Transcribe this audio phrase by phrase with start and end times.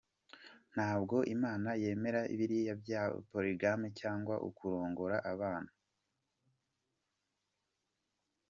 [0.73, 5.71] Ntabwo imana yemera biriya bya Poligamy cyangwa kurongora abana.